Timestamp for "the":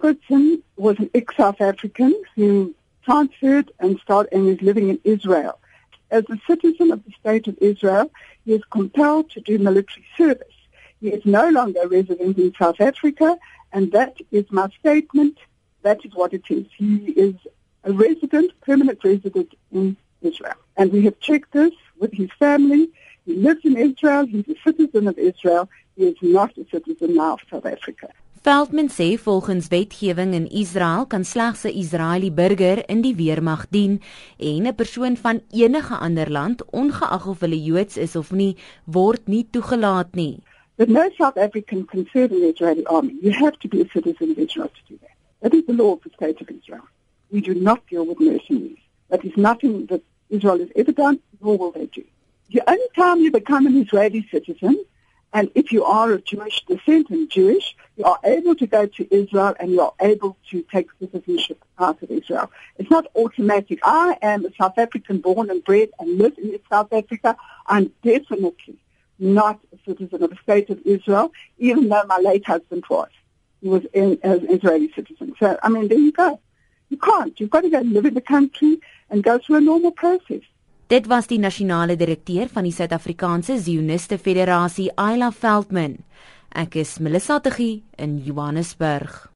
7.04-7.12, 42.40-42.52, 45.66-45.74, 46.04-46.10, 52.52-52.62, 70.30-70.38, 78.14-78.20